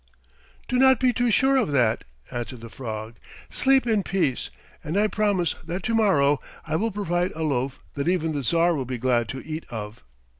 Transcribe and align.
"Do 0.67 0.79
not 0.79 0.99
be 0.99 1.13
too 1.13 1.29
sure 1.29 1.57
of 1.57 1.71
that," 1.73 2.05
answered 2.31 2.61
the 2.61 2.71
frog. 2.71 3.17
"Sleep 3.51 3.85
in 3.85 4.01
peace, 4.01 4.49
and 4.83 4.97
I 4.97 5.05
promise 5.05 5.53
that 5.63 5.83
to 5.83 5.93
morrow 5.93 6.39
I 6.65 6.75
will 6.75 6.89
provide 6.89 7.33
a 7.35 7.43
loaf 7.43 7.79
that 7.93 8.07
even 8.09 8.31
the 8.31 8.41
Tsar 8.41 8.73
will 8.73 8.85
be 8.85 8.97
glad 8.97 9.29
to 9.29 9.45
eat 9.45 9.63
of." 9.69 10.01